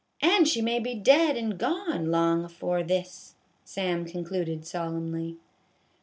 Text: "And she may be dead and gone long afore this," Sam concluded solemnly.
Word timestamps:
"And 0.23 0.47
she 0.47 0.63
may 0.63 0.79
be 0.79 0.95
dead 0.95 1.37
and 1.37 1.59
gone 1.59 2.09
long 2.09 2.43
afore 2.43 2.81
this," 2.81 3.35
Sam 3.63 4.03
concluded 4.03 4.65
solemnly. 4.65 5.37